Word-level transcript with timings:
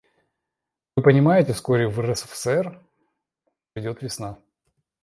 Вы 0.95 1.03
понимаете, 1.03 1.53
вскоре 1.53 1.87
в 1.87 1.99
РСФСР 2.01 2.81
придет 3.75 4.01
весна. 4.01 4.39